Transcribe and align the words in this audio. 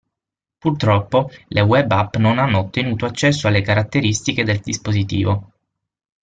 Purtroppo, 0.57 1.29
le 1.49 1.61
web 1.61 1.91
app 1.91 2.15
non 2.15 2.39
hanno 2.39 2.57
ottenuto 2.57 3.05
accesso 3.05 3.47
alle 3.47 3.61
caratteristiche 3.61 4.43
del 4.43 4.59
dispositivo. 4.59 5.51